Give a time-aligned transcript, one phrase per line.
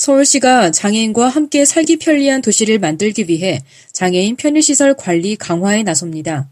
[0.00, 3.62] 서울시가 장애인과 함께 살기 편리한 도시를 만들기 위해
[3.92, 6.48] 장애인 편의시설 관리 강화에 나섭니다.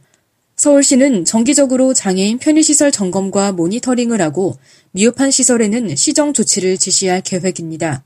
[0.56, 4.59] 서울시는 정기적으로 장애인 편의시설 점검과 모니터링을 하고
[4.90, 8.04] 미흡한 시설에는 시정 조치를 지시할 계획입니다.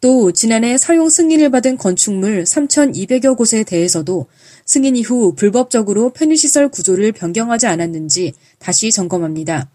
[0.00, 4.26] 또 지난해 사용 승인을 받은 건축물 3,200여 곳에 대해서도
[4.66, 9.70] 승인 이후 불법적으로 편의시설 구조를 변경하지 않았는지 다시 점검합니다.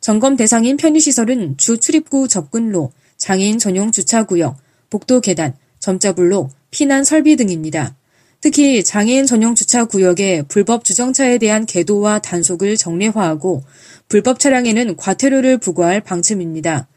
[0.00, 4.56] 점검 대상인 편의시설은 주 출입구 접근로, 장애인 전용 주차구역,
[4.90, 7.94] 복도 계단, 점자블록, 피난 설비 등입니다.
[8.40, 13.62] 특히 장애인 전용 주차 구역의 불법 주정차에 대한 계도와 단속을 정례화하고
[14.08, 16.88] 불법 차량에는 과태료를 부과할 방침입니다.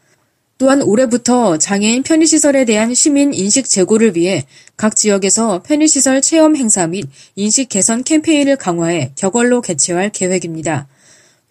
[0.58, 4.46] 또한 올해부터 장애인 편의시설에 대한 시민 인식 제고를 위해
[4.76, 10.88] 각 지역에서 편의시설 체험 행사 및 인식 개선 캠페인을 강화해 격월로 개최할 계획입니다.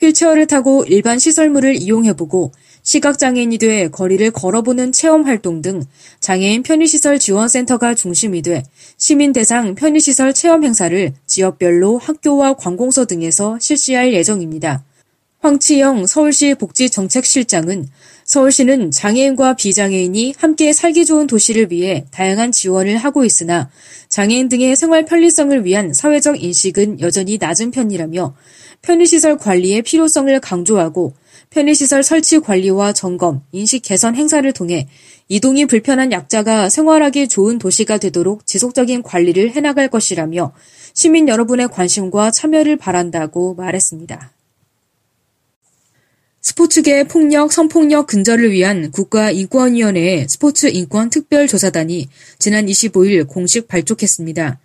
[0.01, 2.51] 휠체어를 타고 일반 시설물을 이용해보고
[2.85, 5.83] 시각장애인이 돼 거리를 걸어보는 체험 활동 등
[6.19, 8.63] 장애인 편의시설 지원센터가 중심이 돼
[8.97, 14.85] 시민 대상 편의시설 체험 행사를 지역별로 학교와 관공서 등에서 실시할 예정입니다.
[15.39, 17.87] 황치영 서울시 복지정책실장은
[18.23, 23.69] 서울시는 장애인과 비장애인이 함께 살기 좋은 도시를 위해 다양한 지원을 하고 있으나
[24.09, 28.35] 장애인 등의 생활 편리성을 위한 사회적 인식은 여전히 낮은 편이라며
[28.81, 31.13] 편의시설 관리의 필요성을 강조하고
[31.55, 34.89] 편의시설 설치 관리와 점검, 인식 개선 행사를 통해
[35.29, 40.51] 이동이 불편한 약자가 생활하기 좋은 도시가 되도록 지속적인 관리를 해나갈 것이라며
[40.93, 44.33] 시민 여러분의 관심과 참여를 바란다고 말했습니다.
[46.41, 54.59] 스포츠계 폭력, 성폭력 근절을 위한 국가인권위원회의 스포츠 인권 특별조사단이 지난 25일 공식 발족했습니다.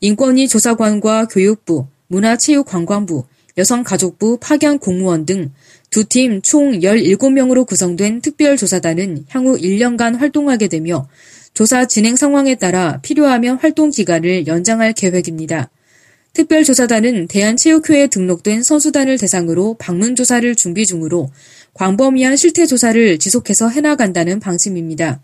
[0.00, 3.24] 인권위 조사관과 교육부, 문화체육관광부,
[3.58, 5.52] 여성가족부 파견 공무원 등
[5.90, 11.08] 두 팀 총 17명으로 구성된 특별조사단은 향후 1년간 활동하게 되며
[11.54, 15.70] 조사 진행 상황에 따라 필요하면 활동 기간을 연장할 계획입니다.
[16.34, 21.30] 특별조사단은 대한체육회에 등록된 선수단을 대상으로 방문조사를 준비 중으로
[21.74, 25.20] 광범위한 실태조사를 지속해서 해나간다는 방침입니다.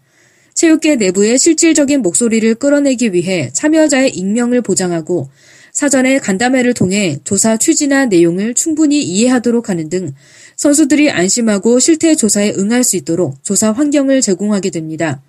[0.55, 5.28] 체육계 내부의 실질적인 목소리를 끌어내기 위해 참여자의 익명을 보장하고
[5.74, 10.14] 사전에 간담회를 통해 조사 취지나 내용을 충분히 이해하도록 하는 등
[10.56, 15.20] 선수들이 안심하고 실태 조사에 응할 수 있도록 조사 환경을 제공하게 됩니다.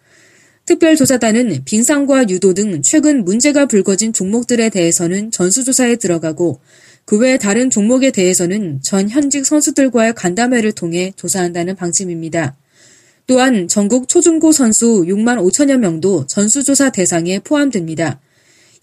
[0.66, 6.59] 특별조사단은 빙상과 유도 등 최근 문제가 불거진 종목들에 대해서는 전수조사에 들어가고
[7.06, 12.56] 그 외 다른 종목에 대해서는 전 현직 선수들과의 간담회를 통해 조사한다는 방침입니다.
[13.27, 18.19] 또한 전국 초중고 선수 6만 5천여 명도 전수조사 대상에 포함됩니다.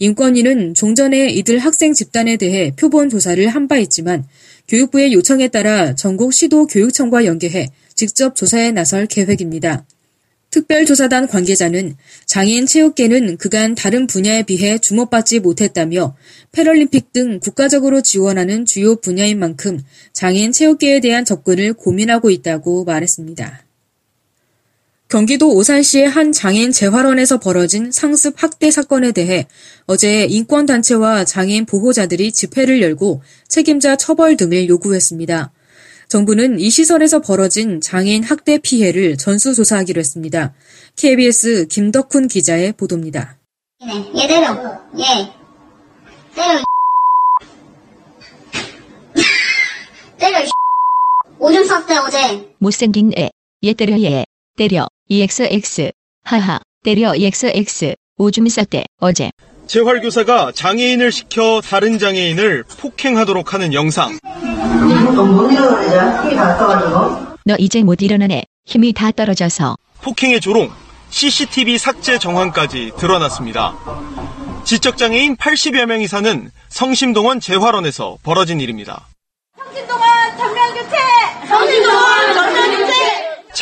[0.02, 4.24] 인권위는 종전에 이들 학생 집단에 대해 표본 조사를 한 바 있지만
[4.66, 9.86] 교육부의 요청에 따라 전국 시도 교육청과 연계해 직접 조사에 나설 계획입니다.
[10.50, 11.94] 특별조사단 관계자는
[12.26, 16.16] 장애인 체육계는 그간 다른 분야에 비해 주목받지 못했다며
[16.50, 19.78] 패럴림픽 등 국가적으로 지원하는 주요 분야인 만큼
[20.12, 23.71] 장애인 체육계에 대한 접근을 고민하고 있다고 말했습니다.
[25.12, 29.46] 경기도 오산시의 한 장애인 재활원에서 벌어진 상습 학대 사건에 대해
[29.84, 35.52] 어제 인권단체와 장애인 보호자들이 집회를 열고 책임자 처벌 등을 요구했습니다.
[36.08, 40.54] 정부는 이 시설에서 벌어진 장애인 학대 피해를 전수조사하기로 했습니다.
[40.96, 43.36] KBS 김덕훈 기자의 보도입니다.
[44.16, 44.80] 얘 때려.
[44.98, 45.04] 얘.
[46.34, 46.64] 때려.
[50.18, 50.38] 때려.
[51.38, 52.48] 오줌 쌌대 어제.
[52.60, 53.28] 못생긴 애,
[53.62, 54.24] 얘 때려 얘,
[54.56, 55.90] 때려, EXX,
[56.24, 59.30] 하하, 때려 EXX, 오줌 쌌대, 어제.
[59.66, 64.18] 재활 교사가 장애인을 시켜 다른 장애인을 폭행하도록 하는 영상.
[67.44, 69.76] 너 이제 못 일어나네, 힘이 다 떨어져서.
[70.00, 70.70] 폭행의 조롱,
[71.10, 73.74] CCTV 삭제 정황까지 드러났습니다.
[74.64, 79.08] 지적장애인 80여 명이 사는 성심동원 재활원에서 벌어진 일입니다.
[79.58, 80.96] 성심동원 전면 교체!
[81.48, 82.61] 성심동원 전면교체!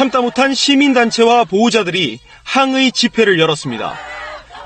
[0.00, 3.93] 참다 못한 시민단체와 보호자들이 항의 집회를 열었습니다.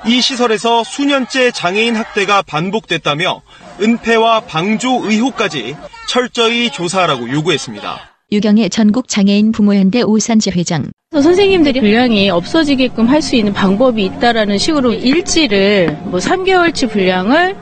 [0.05, 3.41] 이 시설에서 수년째 장애인 학대가 반복됐다며
[3.81, 5.75] 은폐와 방조 의혹까지
[6.07, 7.99] 철저히 조사하라고 요구했습니다.
[8.31, 10.85] 유경의 전국 장애인 부모연대 오산지 회장.
[11.11, 17.57] 선생님들이 분량이 없어지게끔 할 수 있는 방법이 있다라는 식으로 일지를 뭐 3개월치 분량을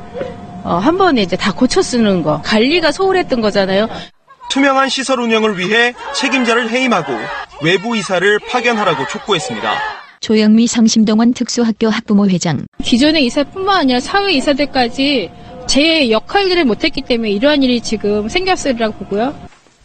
[0.64, 3.90] 어, 한 번에 이제 다 고쳐 쓰는 거 관리가 소홀했던 거잖아요.
[4.52, 7.12] 투명한 시설 운영을 위해 책임자를 해임하고
[7.64, 9.74] 외부 이사를 파견하라고 촉구했습니다.
[10.20, 12.66] 조영미 성심동원 특수학교 학부모 회장.
[12.84, 15.32] 기존의 이사뿐만 아니라 사회 이사들까지
[15.68, 19.34] 제 역할들을 못했기 때문에 이러한 일이 지금 생겼으리라고 보고요.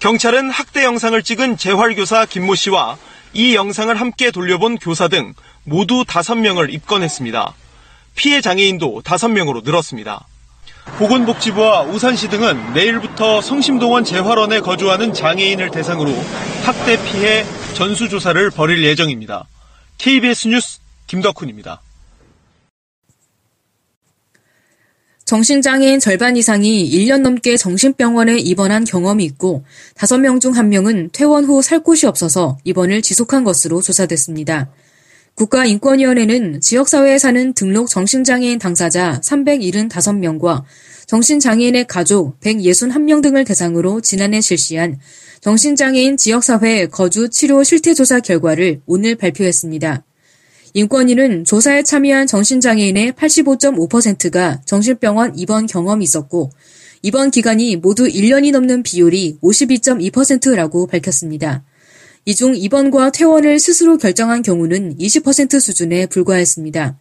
[0.01, 2.97] 경찰은 학대 영상을 찍은 재활교사 김모 씨와
[3.33, 5.35] 이 영상을 함께 돌려본 교사 등
[5.65, 7.55] 모두 5명을 입건했습니다.
[8.17, 10.27] 피해 장애인도 5명으로 늘었습니다.
[10.99, 16.13] 보건복지부와 우산시 등은 내일부터 성심동원 재활원에 거주하는 장애인을 대상으로
[16.65, 17.45] 학대 피해
[17.79, 19.47] 전수조사를 벌일 예정입니다.
[19.99, 21.81] KBS 뉴스 김덕훈입니다.
[25.25, 29.65] 정신장애인 절반 이상이 1년 넘게 정신병원에 입원한 경험이 있고
[29.95, 34.73] 5명 중 1명은 퇴원 후 살 곳이 없어서 입원을 지속한 것으로 조사됐습니다.
[35.37, 40.65] 국가인권위원회는 지역사회에 사는 등록 정신장애인 당사자 375명과
[41.07, 44.99] 정신장애인의 가족 161명 등을 대상으로 지난해 실시한
[45.41, 50.05] 정신장애인 지역사회 거주 치료 실태조사 결과를 오늘 발표했습니다.
[50.75, 56.51] 인권위는 조사에 참여한 정신장애인의 85.5%가 정신병원 입원 경험이 있었고
[57.03, 61.65] 입원 기간이 모두 1년이 넘는 비율이 52.2%라고 밝혔습니다.
[62.25, 66.99] 이 중 입원과 퇴원을 스스로 결정한 경우는 20% 수준에 불과했습니다.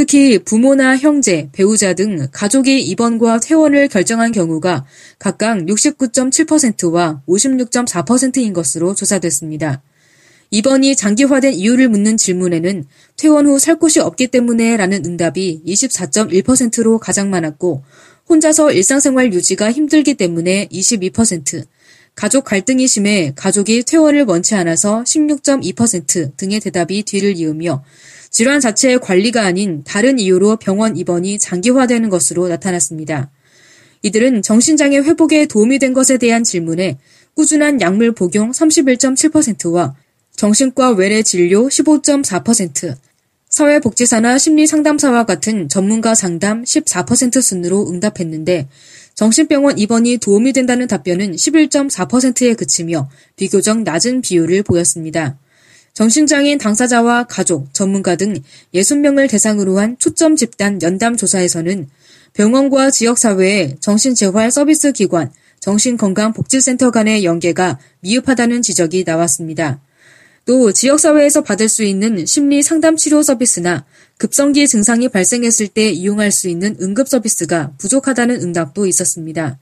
[0.00, 4.86] 특히 부모나 형제, 배우자 등 가족이 입원과 퇴원을 결정한 경우가
[5.18, 9.82] 각각 69.7%와 56.4%인 것으로 조사됐습니다.
[10.50, 12.86] 입원이 장기화된 이유를 묻는 질문에는
[13.18, 17.84] 퇴원 후 살 곳이 없기 때문에 라는 응답이 24.1%로 가장 많았고
[18.26, 21.66] 혼자서 일상생활 유지가 힘들기 때문에 22%,
[22.14, 27.84] 가족 갈등이 심해 가족이 퇴원을 원치 않아서 16.2% 등의 대답이 뒤를 이으며
[28.30, 33.30] 질환 자체의 관리가 아닌 다른 이유로 병원 입원이 장기화되는 것으로 나타났습니다.
[34.02, 36.98] 이들은 정신장애 회복에 도움이 된 것에 대한 질문에
[37.34, 39.94] 꾸준한 약물 복용 31.7%와
[40.36, 42.96] 정신과 외래 진료 15.4%,
[43.50, 48.68] 사회복지사나 심리상담사와 같은 전문가 상담 14% 순으로 응답했는데
[49.14, 55.36] 정신병원 입원이 도움이 된다는 답변은 11.4%에 그치며 비교적 낮은 비율을 보였습니다.
[55.94, 58.34] 정신장애인 당사자와 가족, 전문가 등
[58.74, 61.88] 60명을 대상으로 한 초점 집단 연담 조사에서는
[62.32, 69.80] 병원과 지역사회의 정신재활 서비스 기관, 정신건강복지센터 간의 연계가 미흡하다는 지적이 나왔습니다.
[70.46, 73.84] 또 지역사회에서 받을 수 있는 심리 상담 치료 서비스나
[74.16, 79.58] 급성기 증상이 발생했을 때 이용할 수 있는 응급 서비스가 부족하다는 응답도 있었습니다.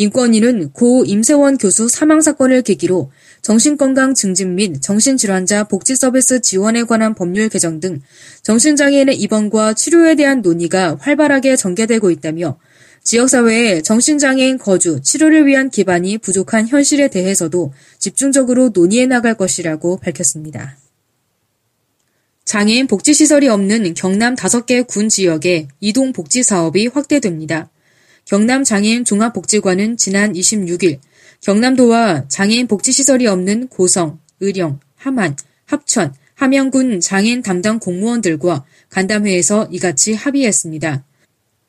[0.00, 3.12] 인권위는 고 임세원 교수 사망 사건을 계기로
[3.42, 8.00] 정신건강 증진 및 정신질환자 복지 서비스 지원에 관한 법률 개정 등
[8.42, 12.58] 정신장애인의 입원과 치료에 대한 논의가 활발하게 전개되고 있다며
[13.02, 20.78] 지역사회에 정신장애인 거주, 치료를 위한 기반이 부족한 현실에 대해서도 집중적으로 논의해 나갈 것이라고 밝혔습니다.
[22.46, 27.68] 장애인 복지시설이 없는 경남 5개 군 지역에 이동 복지 사업이 확대됩니다.
[28.24, 30.98] 경남 장애인 종합복지관은 지난 26일
[31.40, 35.36] 경남도와 장애인 복지시설이 없는 고성, 의령, 함안,
[35.66, 41.04] 합천, 함영군 장애인 담당 공무원들과 간담회에서 이같이 합의했습니다.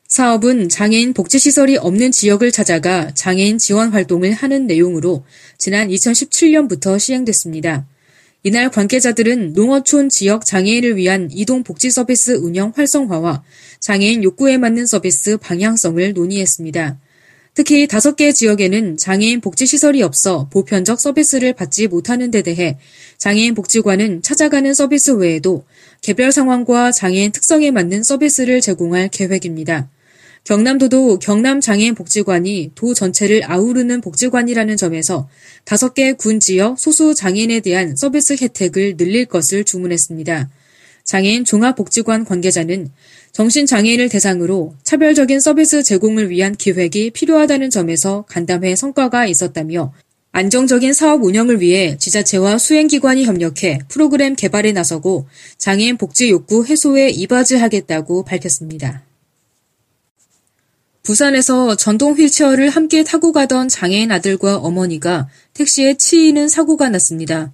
[0.08, 5.24] 사업은 장애인 복지시설이 없는 지역을 찾아가 장애인 지원 활동을 하는 내용으로
[5.56, 7.86] 지난 2017년부터 시행됐습니다.
[8.44, 13.44] 이날 관계자들은 농어촌 지역 장애인을 위한 이동 복지 서비스 운영 활성화와
[13.78, 16.98] 장애인 욕구에 맞는 서비스 방향성을 논의했습니다.
[17.54, 22.78] 특히 다섯 개 지역에는 장애인 복지시설이 없어 보편적 서비스를 받지 못하는 데 대해
[23.18, 25.64] 장애인 복지관은 찾아가는 서비스 외에도
[26.00, 29.88] 개별 상황과 장애인 특성에 맞는 서비스를 제공할 계획입니다.
[30.44, 35.28] 경남도도 경남장애인복지관이 도 전체를 아우르는 복지관이라는 점에서
[35.64, 40.50] 다섯 개 군 지역 소수 장애인에 대한 서비스 혜택을 늘릴 것을 주문했습니다.
[41.04, 42.90] 장애인 종합복지관 관계자는
[43.32, 49.92] 정신장애인을 대상으로 차별적인 서비스 제공을 위한 기획이 필요하다는 점에서 간담회 성과가 있었다며
[50.32, 55.26] 안정적인 사업 운영을 위해 지자체와 수행기관이 협력해 프로그램 개발에 나서고
[55.58, 59.11] 장애인 복지 욕구 해소에 이바지하겠다고 밝혔습니다.
[61.02, 67.52] 부산에서 전동 휠체어를 함께 타고 가던 장애인 아들과 어머니가 택시에 치이는 사고가 났습니다.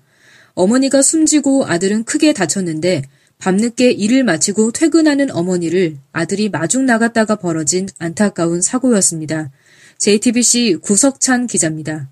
[0.54, 3.02] 어머니가 숨지고 아들은 크게 다쳤는데
[3.38, 9.50] 밤늦게 일을 마치고 퇴근하는 어머니를 아들이 마중 나갔다가 벌어진 안타까운 사고였습니다.
[9.98, 12.10] JTBC 구석찬 기자입니다.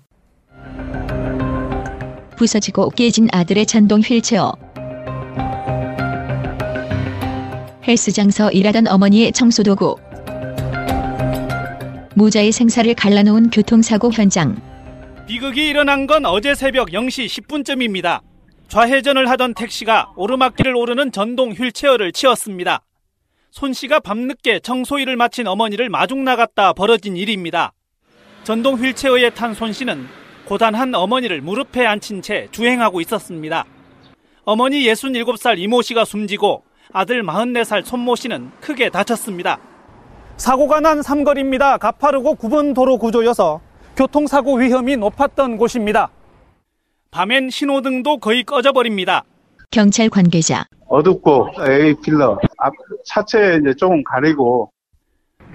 [2.37, 4.53] 부서지고 깨진 아들의 전동 휠체어.
[7.87, 10.06] 헬스장서 일하던 어머니의 청소도구.
[12.17, 14.59] 무자의 생사를 갈라놓은 교통사고 현장.
[15.27, 18.21] 비극이 일어난 건 어제 새벽 0시 10분쯤입니다.
[18.69, 22.81] 좌회전을 하던 택시가 오르막길을 오르는 전동 휠체어를 치었습니다.
[23.51, 27.73] 손 씨가 밤늦게 청소일을 마친 어머니를 마중 나갔다 벌어진 일입니다.
[28.43, 30.07] 전동 휠체어에 탄 손 씨는
[30.45, 33.63] 고단한 어머니를 무릎에 앉힌 채 주행하고 있었습니다.
[34.43, 39.59] 어머니 67살 이모 씨가 숨지고 아들 44살 손모 씨는 크게 다쳤습니다.
[40.37, 41.77] 사고가 난 삼거리입니다.
[41.77, 43.59] 가파르고 굽은 도로 구조여서
[43.95, 46.09] 교통사고 위험이 높았던 곳입니다.
[47.11, 49.23] 밤엔 신호등도 거의 꺼져버립니다.
[49.71, 50.65] 경찰 관계자.
[50.87, 52.73] 어둡고 A 필러 앞
[53.05, 54.71] 차체 이제 조금 가리고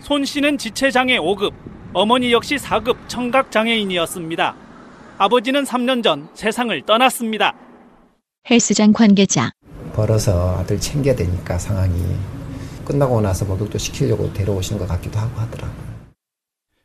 [0.00, 1.52] 손 씨는 지체장애 5급,
[1.94, 4.54] 어머니 역시 4급 청각 장애인이었습니다.
[5.18, 7.54] 아버지는 3년 전 세상을 떠났습니다.
[8.50, 9.50] 헬스장 관계자.
[9.94, 11.94] 벌어서 아들 챙겨야 되니까 상황이
[12.84, 15.92] 끝나고 나서 목욕도 시키려고 데려오신 것 같기도 하고 하더라고요.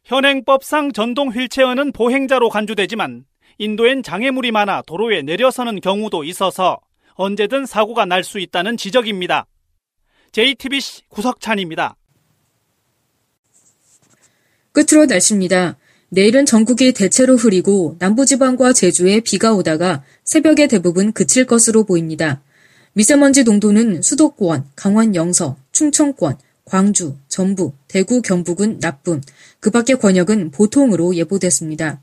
[0.06, 3.26] 현행법상 전동 휠체어는 보행자로 간주되지만
[3.58, 6.80] 인도엔 장애물이 많아 도로에 내려서는 경우도 있어서
[7.16, 9.48] 언제든 사고가 날 수 있다는 지적입니다.
[10.32, 11.96] JTBC 구석찬입니다.
[14.72, 15.78] 끝으로 날씨입니다.
[16.10, 22.42] 내일은 전국이 대체로 흐리고 남부지방과 제주에 비가 오다가 새벽에 대부분 그칠 것으로 보입니다.
[22.94, 29.22] 미세먼지 농도는 수도권, 강원 영서, 충청권, 광주, 전북, 대구, 경북은 나쁨,
[29.60, 32.02] 그 밖의 권역은 보통으로 예보됐습니다.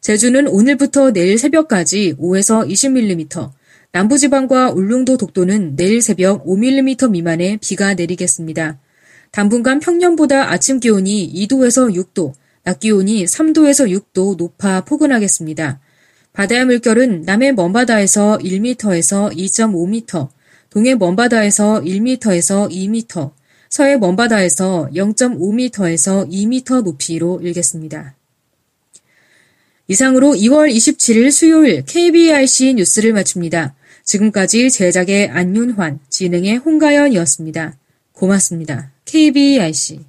[0.00, 3.52] 제주는 오늘부터 내일 새벽까지 5에서 20mm,
[3.92, 8.80] 남부지방과 울릉도 독도는 내일 새벽 5mm 미만의 비가 내리겠습니다.
[9.30, 12.32] 당분간 평년보다 아침 기온이 2도에서 6도,
[12.64, 15.78] 낮 기온이 3도에서 6도 높아 포근하겠습니다.
[16.32, 20.28] 바다의 물결은 남해 먼바다에서 1m에서 2.5m,
[20.72, 23.30] 동해 먼바다에서 1m에서 2m,
[23.68, 28.14] 서해 먼바다에서 0.5m에서 2m 높이로 일겠습니다.
[29.86, 33.74] 이상으로 2월 27일 수요일 KBIC 뉴스를 마칩니다.
[34.04, 37.76] 지금까지 제작의 안윤환, 진행의 홍가연이었습니다.
[38.14, 38.92] 고맙습니다.
[39.04, 40.00] KBIC